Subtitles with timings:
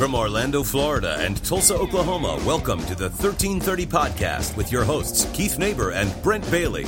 [0.00, 5.58] From Orlando, Florida and Tulsa, Oklahoma, welcome to the 1330 Podcast with your hosts, Keith
[5.58, 6.86] Neighbor and Brent Bailey.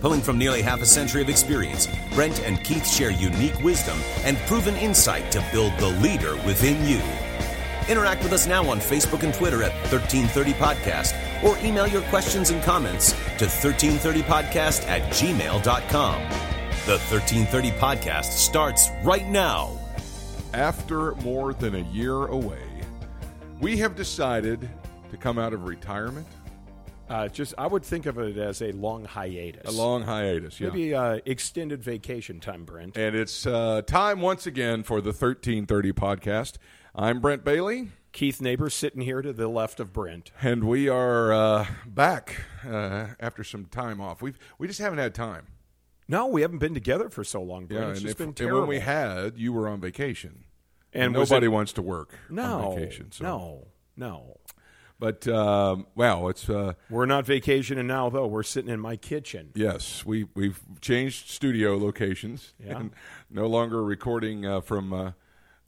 [0.00, 4.36] Pulling from nearly half a century of experience, Brent and Keith share unique wisdom and
[4.46, 7.00] proven insight to build the leader within you.
[7.88, 12.50] Interact with us now on Facebook and Twitter at 1330 Podcast or email your questions
[12.50, 16.22] and comments to 1330podcast at gmail.com.
[16.86, 19.76] The 1330 Podcast starts right now.
[20.56, 22.62] After more than a year away,
[23.60, 24.66] we have decided
[25.10, 26.26] to come out of retirement.
[27.10, 29.68] Uh, just, I would think of it as a long hiatus.
[29.68, 30.68] A long hiatus, yeah.
[30.68, 32.96] Maybe uh, extended vacation time, Brent.
[32.96, 36.54] And it's uh, time once again for the 1330 podcast.
[36.94, 37.90] I'm Brent Bailey.
[38.12, 40.30] Keith Neighbors sitting here to the left of Brent.
[40.40, 44.22] And we are uh, back uh, after some time off.
[44.22, 45.48] We've, we just haven't had time.
[46.08, 47.82] No, we haven't been together for so long, Brent.
[47.82, 50.44] Yeah, it's and, just if- been and when we had, you were on vacation.
[50.92, 53.10] and And nobody it- wants to work no, on vacation.
[53.12, 53.24] So.
[53.24, 53.66] no,
[53.96, 54.38] no.
[54.98, 56.48] But, um, wow, it's.
[56.48, 58.26] Uh, We're not vacationing now, though.
[58.26, 59.50] We're sitting in my kitchen.
[59.54, 62.78] Yes, we we've changed studio locations Yeah.
[62.78, 62.90] and
[63.28, 65.12] no longer recording uh, from uh,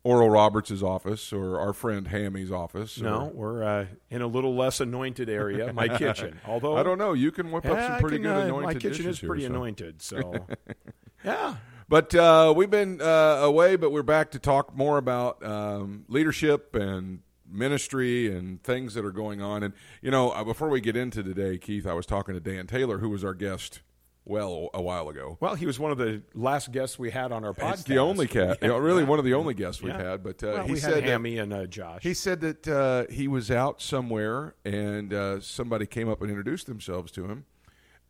[0.04, 3.00] Oral Roberts' office or our friend Hammy's office.
[3.00, 6.38] or- No, we're uh, in a little less anointed area, my kitchen.
[6.46, 7.12] Although I don't know.
[7.12, 9.50] You can whip up some pretty can, good uh, anointed My kitchen is pretty here,
[9.50, 9.54] so.
[9.54, 10.46] anointed, so
[11.24, 11.56] yeah.
[11.90, 13.04] But uh, we've been uh,
[13.42, 19.04] away, but we're back to talk more about um, leadership and ministry and things that
[19.06, 19.62] are going on.
[19.62, 22.66] And you know, uh, before we get into today, Keith, I was talking to Dan
[22.66, 23.80] Taylor, who was our guest
[24.28, 25.36] well a while ago.
[25.40, 27.72] Well, he was one of the last guests we had on our podcast.
[27.74, 30.10] It's the only cat, you know, really one of the only guests we've Yeah.
[30.10, 30.22] had.
[30.22, 32.02] But uh, Well, he said had that- and uh, Josh.
[32.02, 36.66] He said that uh, he was out somewhere and uh, somebody came up and introduced
[36.66, 37.46] themselves to him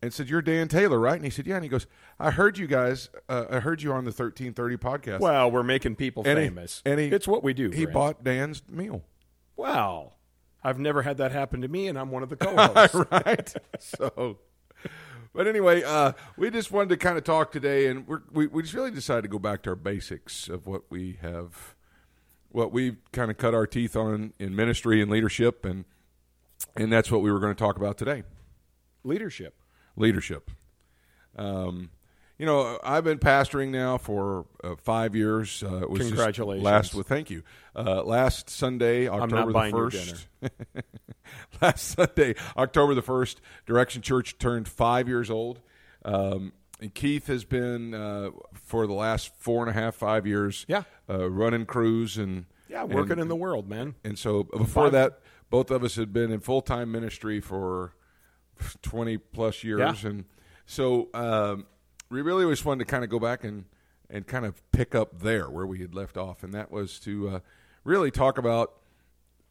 [0.01, 1.87] and said, "You're Dan Taylor, right?" And he said, "Yeah." And he goes,
[2.19, 3.09] "I heard you guys.
[3.27, 6.81] Uh, I heard you on the 1330 podcast." well, we're making people and he- famous.
[6.85, 7.69] and he, it's what we do.
[7.69, 7.93] He Brent.
[7.93, 9.03] bought Dan's meal,
[9.57, 10.15] Well,
[10.63, 12.95] I've never had that happen to me, and I'm one of the co-hosts.
[13.11, 13.53] right?
[13.79, 14.37] so,
[15.33, 18.61] but anyway, uh, we just wanted to kind of talk today, and we're, we we
[18.63, 21.75] just really decided to go back to our basics of what we have,
[22.49, 25.85] what we kind of cut our teeth on in ministry and leadership, and
[26.75, 28.23] and that's what we were going to talk about today.
[29.03, 29.55] Leadership.
[29.95, 30.51] leadership.
[31.37, 31.89] Um,
[32.39, 35.61] you know, I've been pastoring now for uh, five years.
[35.61, 36.63] Uh, it was Congratulations.
[36.65, 37.43] last, well, thank you.
[37.75, 40.27] Uh, last Sunday, October not the first.
[41.61, 45.59] last Sunday, October the first, Direction Church turned five years old.
[46.05, 50.65] Um, and Keith has been uh, for the last four and a half, five years,
[50.69, 50.83] Yeah.
[51.09, 53.95] uh, running crews and Yeah, working and, in the world, man.
[54.05, 55.19] and so before Five- that,
[55.49, 57.93] both of us had been in full time ministry for
[58.81, 60.09] twenty plus years, Yeah.
[60.09, 60.25] and
[60.65, 61.65] so um,
[62.09, 63.65] we really just wanted to kind of go back and
[64.11, 67.29] and kind of pick up there where we had left off, and that was to
[67.29, 67.39] uh,
[67.83, 68.73] really talk about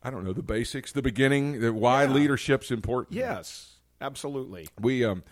[0.03, 2.13] I don't know the basics, the beginning, the why Yeah.
[2.13, 3.17] leadership's important.
[3.17, 4.69] Yes, absolutely.
[4.81, 5.23] we um,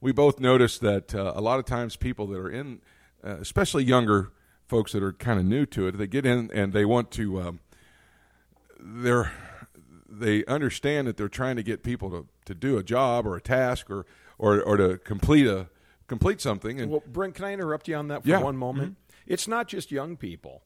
[0.00, 2.80] we both noticed that uh, a lot of times people that are in,
[3.24, 4.30] uh, especially younger
[4.66, 7.40] folks that are kind of new to it, they get in and they want to,
[7.40, 7.60] um,
[8.80, 9.30] they're
[10.08, 13.40] they understand that they're trying to get people to, to do a job or a
[13.40, 14.04] task or
[14.38, 15.68] or, or to complete a
[16.06, 18.36] complete something and Well, Brent, can I interrupt you on that for Yeah.
[18.36, 18.44] Mm-hmm.
[18.44, 18.96] one moment?
[19.26, 20.62] It's not just young people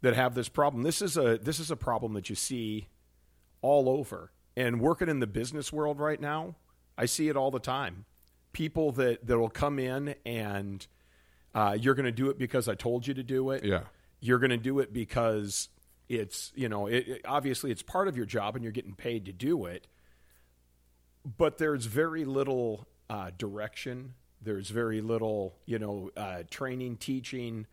[0.00, 0.82] that have this problem.
[0.84, 2.88] This is a this is a problem that you see
[3.62, 4.32] all over.
[4.56, 6.56] And working in the business world right now,
[6.96, 8.04] I see it all the time.
[8.52, 10.86] People that that will come in and
[11.54, 13.64] uh, you're going to do it because I told you to do it.
[13.64, 13.82] Yeah.
[14.20, 15.68] You're going to do it because
[16.08, 19.26] it's you know it, it- obviously it's part of your job and you're getting paid
[19.26, 19.86] to do it
[21.36, 24.14] but there's very little uh, direction.
[24.40, 27.66] There's very little, you know, uh, training, teaching,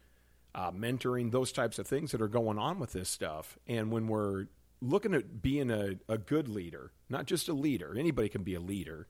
[0.54, 3.58] uh, mentoring, those types of things that are going on with this stuff.
[3.68, 4.48] And when we're
[4.82, 8.60] looking at being a, a good leader, not just a leader, anybody can be a
[8.60, 9.08] leader,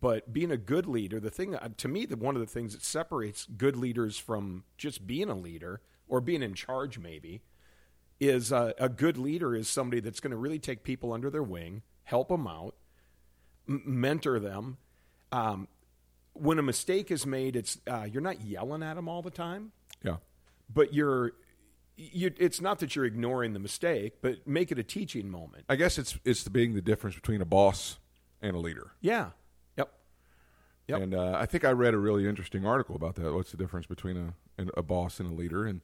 [0.00, 2.72] but being a good leader, the thing uh, to me, that one of the things
[2.72, 7.42] that separates good leaders from just being a leader or being in charge, maybe,
[8.20, 11.42] is uh, a good leader is somebody that's going to really take people under their
[11.42, 12.74] wing, help them out,
[13.68, 14.78] m- mentor them.
[15.32, 15.68] Um,
[16.34, 19.72] when a mistake is made, it's uh, you're not yelling at them all the time,
[20.02, 20.16] yeah
[20.72, 21.32] but you're.
[21.96, 25.64] You, it's not that you're ignoring the mistake, but make it a teaching moment.
[25.68, 27.98] I guess it's it's the being the difference between a boss
[28.42, 28.94] and a leader.
[29.00, 29.30] Yeah.
[29.78, 29.92] Yep.
[30.88, 31.00] Yep.
[31.02, 33.32] And uh, I think I read a really interesting article about that.
[33.32, 35.66] What's the difference between a a boss and a leader?
[35.66, 35.82] And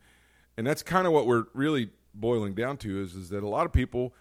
[0.56, 3.64] and that's kind of what we're really boiling down to is is that a lot
[3.64, 4.12] of people,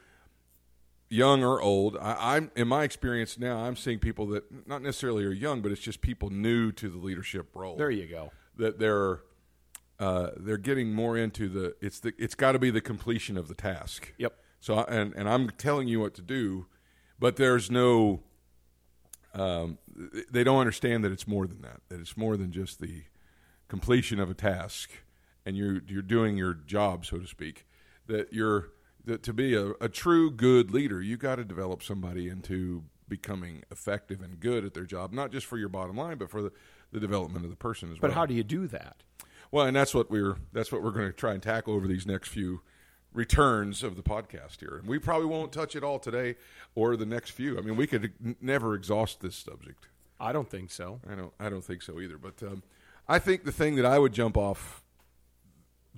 [1.09, 5.25] young or old, I, I'm in my experience now, I'm seeing people that not necessarily
[5.25, 7.75] are young, but it's just people new to the leadership role.
[7.77, 8.31] There you go.
[8.57, 9.21] that they're
[9.99, 13.47] uh, they're getting more into the it's the it's got to be the completion of
[13.47, 14.13] the task.
[14.17, 14.33] Yep.
[14.59, 16.67] So I- and and I'm telling you what to do,
[17.19, 18.21] but there's no.
[19.33, 19.77] Um,
[20.31, 21.81] they don't understand that it's more than that.
[21.89, 23.03] That it's more than just the
[23.67, 24.89] completion of a task,
[25.45, 27.65] and you're you're doing your job, so to speak.
[28.07, 28.69] That you're
[29.05, 33.63] that to be a, a true good leader, you got to develop somebody into becoming
[33.71, 36.51] effective and good at their job, not just for your bottom line, but for the,
[36.91, 38.11] the development of the person as But well.
[38.11, 38.97] But how do you do that?
[39.51, 42.05] Well, and that's what we're that's what we're going to try and tackle over these
[42.05, 42.61] next few
[43.13, 44.77] returns of the podcast here.
[44.77, 46.35] And we probably won't touch it all today
[46.75, 47.57] or the next few.
[47.57, 49.87] I mean, we could n- never exhaust this subject.
[50.19, 50.99] I don't think so.
[51.09, 52.17] I don't I don't think so either.
[52.17, 52.63] But um,
[53.07, 54.83] I think the thing that I would jump off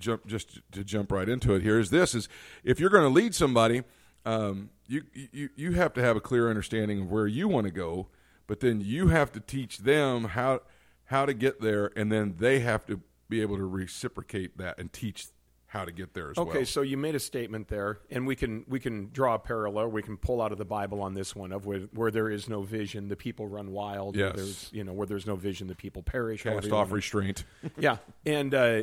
[0.02, 2.28] jump just to jump right into it here is this is
[2.64, 3.82] if you're going to lead somebody
[4.24, 7.72] um, you, you you have to have a clear understanding of where you want to
[7.72, 8.08] go
[8.46, 10.60] but then you have to teach them how
[11.06, 14.92] how to get there and then they have to be able to reciprocate that and
[14.92, 15.28] teach
[15.72, 18.26] how to get there as Okay, well Okay, so you made a statement there, and
[18.26, 19.88] we can we can draw a parallel.
[19.88, 22.46] We can pull out of the Bible on this one of where, where there is
[22.46, 24.14] no vision, the people run wild.
[24.14, 24.36] Yes.
[24.36, 26.42] there's you know where there's no vision, the people perish.
[26.42, 27.44] cast off restraint
[27.78, 27.96] yeah,
[28.26, 28.82] and uh,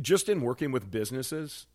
[0.00, 1.66] just in working with businesses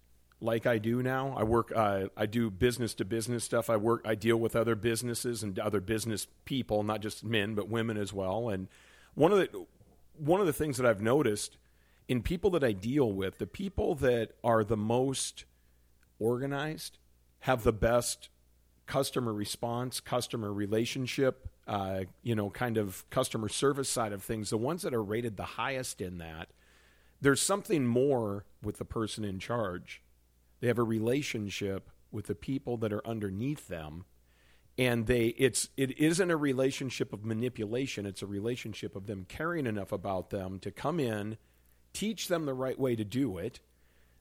[0.44, 1.72] like I do now, I work.
[1.74, 3.70] Uh, I do business to business stuff.
[3.70, 4.02] I work.
[4.06, 8.12] I deal with other businesses and other business people, not just men but women as
[8.12, 8.50] well.
[8.50, 8.68] And
[9.16, 9.66] one of the
[10.18, 11.58] one of the things that I've noticed
[12.08, 15.46] in people that I deal with, the people that are the most
[16.20, 16.98] organized
[17.40, 18.30] have the best
[18.86, 24.50] customer response, customer relationship, uh, you know, kind of customer service side of things.
[24.50, 26.50] The ones that are rated the highest in that,
[27.24, 30.02] there's something more with the person in charge.
[30.60, 34.04] They have a relationship with the people that are underneath them.
[34.78, 39.68] And they it's it isn't a relationship of manipulation, it's a relationship of them caring
[39.68, 41.38] enough about them to come in,
[41.94, 43.62] teach them the right way to do it.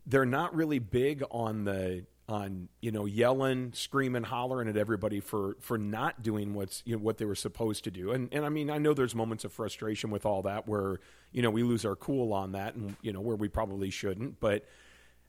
[0.07, 5.57] They're not really big on the on you know yelling, screaming, hollering at everybody for
[5.61, 8.13] for not doing what's you know, what they were supposed to do.
[8.13, 10.99] And and I mean I know there's moments of frustration with all that where
[11.31, 14.41] you know we lose our cool on that and you know where we probably shouldn't,
[14.41, 14.65] but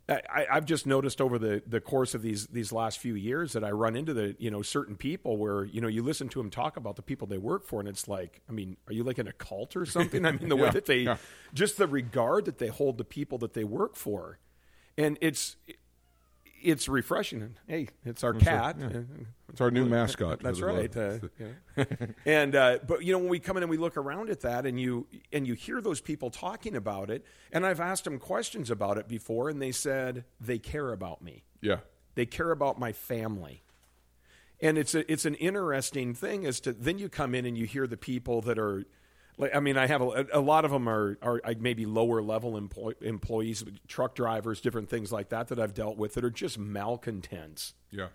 [0.09, 3.63] I, I've just noticed over the, the course of these these last few years that
[3.63, 6.49] I run into the you know certain people where you know you listen to them
[6.49, 9.17] talk about the people they work for and it's like I mean are you like
[9.17, 11.17] in a cult or something I mean the way that they yeah.
[11.53, 14.39] just the regard that they hold the people that they work for
[14.97, 15.55] and it's
[16.63, 18.77] it's refreshing hey it's our cat
[19.49, 20.95] it's our new mascot that's right.
[20.97, 21.19] Uh,
[21.77, 21.85] yeah.
[22.25, 24.65] and uh, but you know when we come in and we look around at that
[24.65, 28.71] and you and you hear those people talking about it, and I've asked them questions
[28.71, 31.43] about it before, and they said they care about me.
[31.61, 31.77] yeah
[32.15, 33.61] They care about my family.
[34.59, 37.65] And it's a, it's an interesting thing as to then you come in and you
[37.65, 38.85] hear the people that are
[39.37, 42.57] like I mean I have a, a lot of them are are maybe lower level
[42.57, 46.57] employ, employees truck drivers different things like that that I've dealt with that are just
[46.57, 48.07] malcontents yeah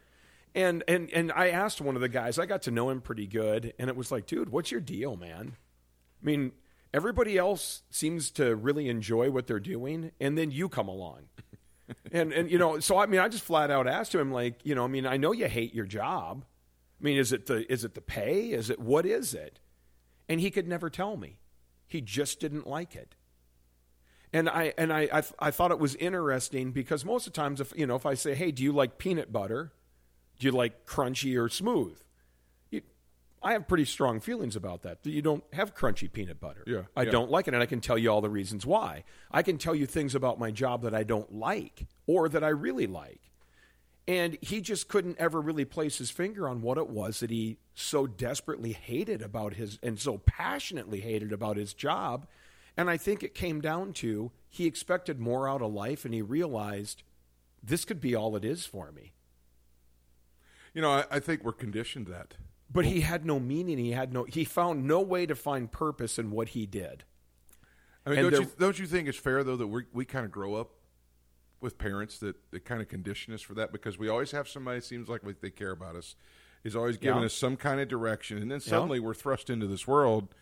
[0.54, 3.26] and and and I asked one of the guys, I got to know him pretty
[3.26, 5.56] good, and it was like, dude, what's your deal, man?
[6.20, 6.52] I mean,
[6.92, 11.28] everybody else seems to really enjoy what they're doing, and then you come along.
[12.12, 14.74] and and you know, so I mean, I just flat out asked him, like, you
[14.74, 16.44] know, I mean, I know you hate your job.
[17.00, 18.50] I mean, is it the is it the pay?
[18.50, 19.60] Is it what is it?
[20.28, 21.40] And he could never tell me.
[21.86, 23.14] He just didn't like it.
[24.32, 27.60] And I and I, I I thought it was interesting because most of the times
[27.60, 29.72] if you know if I say, hey, do you like peanut butter?
[30.38, 31.98] Do you like crunchy or smooth?
[32.70, 32.82] You,
[33.42, 34.98] I have pretty strong feelings about that.
[35.04, 36.62] You don't have crunchy peanut butter.
[36.66, 37.10] Yeah, I yeah.
[37.10, 39.04] don't like it, and I can tell you all the reasons why.
[39.30, 42.48] I can tell you things about my job that I don't like or that I
[42.48, 43.27] really like.
[44.08, 47.58] And he just couldn't ever really place his finger on what it was that he
[47.74, 52.26] so desperately hated about his and so passionately hated about his job.
[52.74, 56.22] And I think it came down to he expected more out of life and he
[56.22, 57.02] realized
[57.62, 59.12] this could be all it is for me.
[60.72, 62.34] you know I, I think we're conditioned that
[62.72, 63.76] But he had no meaning.
[63.76, 64.24] He had no.
[64.24, 67.04] He found no way to find purpose in what he did.
[68.06, 70.24] I mean, don't there- you, don't you think it's fair though that we we kind
[70.24, 70.70] of grow up
[71.60, 74.80] with parents that, that kind of condition us for that because we always have somebody
[74.80, 76.14] seems like they care about us,
[76.64, 77.26] is always giving Yeah.
[77.26, 80.34] us some kind of direction, and then suddenly we're thrust into this world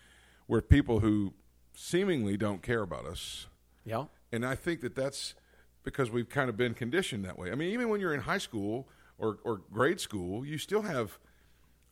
[0.45, 1.33] where people who
[1.73, 3.47] seemingly don't care about us,
[3.85, 4.05] Yeah.
[4.31, 5.35] and I think that that's
[5.83, 7.51] because we've kind of been conditioned that way.
[7.51, 11.17] I mean, even when you're in high school or or grade school, you still have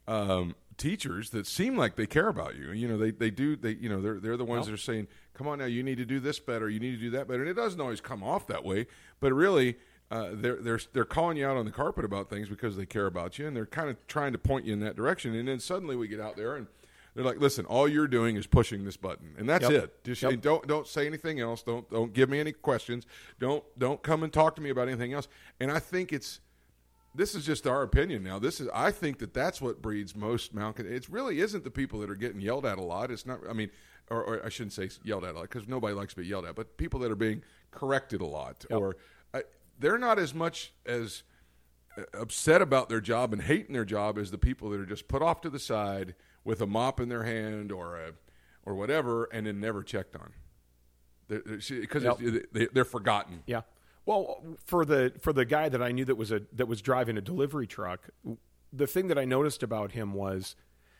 [0.08, 2.72] um, teachers that seem like they care about you.
[2.72, 3.56] You know, they, they do.
[3.56, 5.98] They you know they're they're the ones that are saying, "Come on now, you need
[5.98, 6.70] to do this better.
[6.70, 8.88] You need to do that better." And it doesn't always come off that way,
[9.20, 9.78] but really.
[10.12, 13.08] Uh, they're they're they're calling you out on the carpet about things because they care
[13.08, 15.34] about you, and they're kind of trying to point you in that direction.
[15.34, 16.68] And then suddenly we get out there, and
[17.16, 19.84] They're like, listen, all you're doing is pushing this button, and that's Yep.
[19.84, 20.04] it.
[20.04, 20.42] Just Yep.
[20.42, 21.64] don't don't say anything else.
[21.64, 23.08] Don't don't give me any questions.
[23.40, 25.28] Don't don't come and talk to me about anything else.
[25.60, 26.40] And I think it's
[27.16, 28.40] this is just our opinion now.
[28.40, 30.96] This is I think that that's what breeds most malcontent.
[30.96, 33.12] It really isn't the people that are getting yelled at a lot.
[33.12, 33.40] It's not.
[33.50, 33.70] I mean,
[34.10, 36.46] or, or I shouldn't say yelled at a lot because nobody likes to be yelled
[36.46, 36.56] at.
[36.56, 37.42] But people that are being
[37.72, 38.98] corrected a lot, or
[39.34, 39.44] I,
[39.80, 41.24] they're not as much as
[41.98, 45.08] uh, upset about their job and hating their job as the people that are just
[45.08, 48.12] put off to the side with a mop in their hand or a
[48.66, 50.34] or whatever, and then never checked on.
[51.28, 52.20] Because Yep.
[52.52, 53.44] they, they're forgotten.
[53.46, 53.62] Yeah.
[54.06, 57.18] Well, for the for the guy that I knew that was a that was driving
[57.18, 58.10] a delivery truck,
[58.72, 60.56] the thing that I noticed about him was,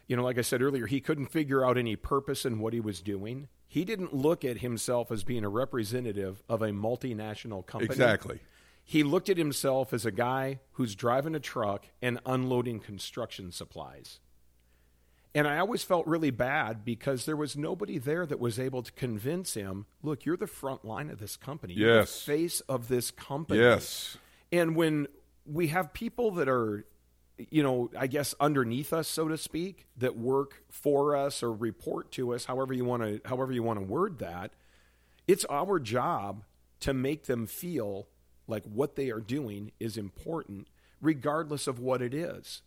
[0.08, 2.80] you know, like I said earlier, he couldn't figure out any purpose in what he
[2.80, 3.48] was doing.
[3.68, 7.92] He didn't look at himself as being a representative of a multinational company.
[7.92, 8.40] Exactly.
[8.84, 14.20] He looked at himself as a guy who's driving a truck and unloading construction supplies.
[15.36, 18.92] And I always felt really bad because there was nobody there that was able to
[18.94, 21.74] convince him, look, you're the front line of this company.
[21.74, 22.26] You're Yes.
[22.26, 23.60] the face of this company.
[23.60, 24.18] Yes.
[24.54, 25.08] And when
[25.46, 26.86] we have people that are,
[27.38, 32.12] you know, I guess underneath us, so to speak, that work for us or report
[32.14, 34.54] to us, however you want to, however you want to word that,
[35.28, 36.46] it's our job
[36.80, 38.08] to make them feel
[38.48, 40.70] like what they are doing is important,
[41.02, 42.62] regardless of what it is.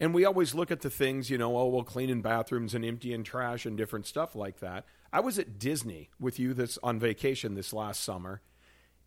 [0.00, 3.22] And we always look at the things, you know, oh, well, cleaning bathrooms and emptying
[3.22, 4.84] trash and different stuff like that.
[5.12, 8.42] I was at Disney with you this on vacation this last summer,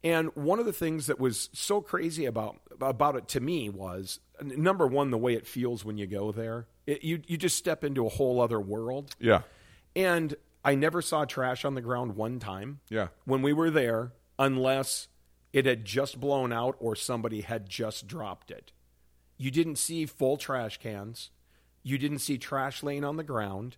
[0.04, 4.20] and one of the things that was so crazy about about it to me was
[4.42, 6.68] number one, the way it feels when you go there.
[6.86, 9.16] It, you you just step into a whole other world.
[9.20, 9.42] Yeah.
[9.96, 12.80] And I never saw trash on the ground one time.
[12.90, 13.08] Yeah.
[13.26, 15.08] When we were there, unless
[15.54, 18.72] it had just blown out or somebody had just dropped it.
[19.38, 21.32] You didn't see full trash cans.
[21.84, 23.78] You didn't see trash laying on the ground.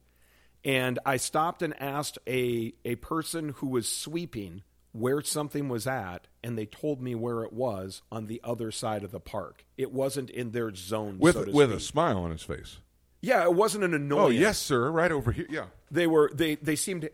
[0.63, 6.27] And I stopped and asked a, a person who was sweeping where something was at,
[6.43, 9.63] and they told me where it was on the other side of the park.
[9.77, 12.77] It wasn't in their zone, With so to with a smile on his face.
[13.21, 14.89] Yeah, it wasn't an oh, annoyance Oh yes, sir.
[14.89, 15.47] Right over here.
[15.49, 15.65] Yeah.
[15.91, 17.09] they were they they seemed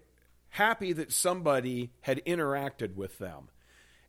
[0.50, 3.50] happy that somebody had interacted with them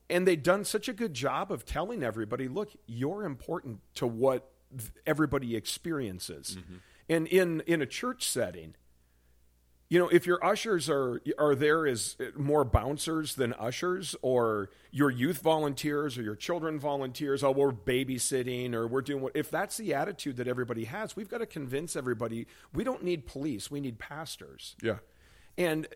[0.08, 4.50] and they'd done such a good job of telling everybody look you're important to what
[5.06, 6.58] everybody experiences.
[6.58, 6.76] Mm-hmm.
[7.08, 8.75] And in in a church setting
[9.88, 15.10] you know if your ushers are are there as more bouncers than ushers or your
[15.10, 19.76] youth volunteers or your children volunteers oh we're babysitting or we're doing what if that's
[19.76, 23.80] the attitude that everybody has we've got to convince everybody we don't need police we
[23.80, 24.76] need pastors.
[24.82, 24.98] Yeah.
[25.56, 25.86] and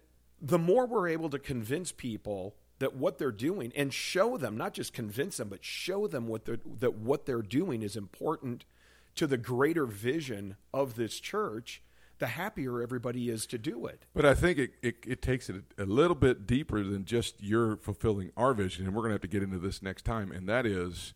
[0.40, 4.74] the more we're able to convince people that what they're doing and show them, not
[4.74, 8.64] just convince them, but show them what they're, that what they're doing is important
[9.14, 11.82] to the greater vision of this church,
[12.18, 14.06] the happier everybody is to do it.
[14.14, 17.76] But I think it, it, it takes it a little bit deeper than just you're
[17.76, 20.48] fulfilling our vision, and we're going to have to get into this next time, and
[20.48, 21.12] that is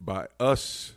[0.00, 0.94] by us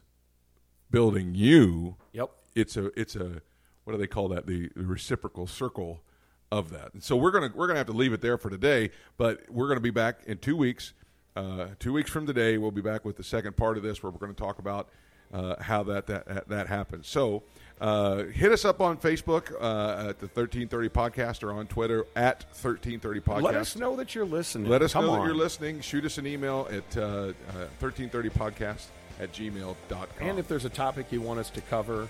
[0.90, 1.96] building you.
[2.14, 2.32] Yep.
[2.56, 3.42] It's a it's a
[3.84, 4.46] what do they call that?
[4.46, 6.02] The, the reciprocal circle
[6.52, 6.94] of that.
[6.94, 9.68] And so we're gonna we're gonna have to leave it there for today, but we're
[9.68, 10.94] gonna be back in two weeks.
[11.36, 14.12] Uh, two weeks from today, we'll be back with the second part of this, where
[14.12, 14.90] we're going to talk about
[15.34, 17.08] uh, how that that that happens.
[17.08, 17.44] So
[17.80, 22.06] uh, hit us up on Facebook uh, at the thirteen thirty podcast or on Twitter
[22.16, 23.44] at thirteen thirty podcast.
[23.44, 24.70] Let us know that you're listening.
[24.70, 25.20] Let us Come know on.
[25.20, 25.80] that you're listening.
[25.82, 27.34] Shoot us an email at uh,
[27.80, 28.88] thirteen thirty podcast
[29.20, 30.08] at gmail.com.
[30.28, 32.08] And if there's a topic you want us to cover,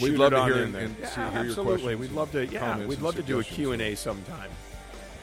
[0.00, 0.82] We'd love to hear in and- there.
[0.84, 1.64] and yeah, see- hear your absolutely.
[1.96, 2.46] questions We'd love to.
[2.46, 3.56] Yeah, comments we'd love to do a suggestions.
[3.56, 4.50] Q and A sometime.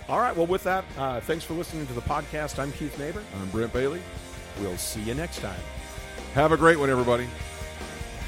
[0.07, 0.35] All right.
[0.35, 2.59] Well, with that, uh, thanks for listening to the podcast.
[2.59, 3.23] I'm Keith Neighbor.
[3.41, 4.01] I'm Brent Bailey.
[4.61, 5.59] We'll see you next time.
[6.33, 7.27] Have a great one, everybody.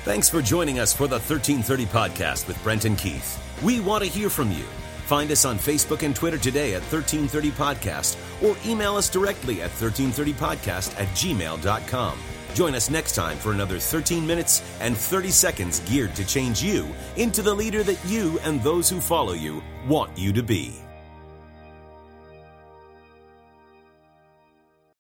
[0.04, 3.38] Thanks for joining us for the 1330 podcast with Brent and Keith.
[3.62, 4.64] We want to hear from you.
[5.06, 9.70] Find us on Facebook and Twitter today at 1330 Podcast or email us directly at
[9.72, 12.18] 1330podcast at gmail.com.
[12.54, 16.88] Join us next time for another 13 minutes and 30 seconds geared to change you
[17.16, 20.87] into the leader that you and those who follow you want you to be.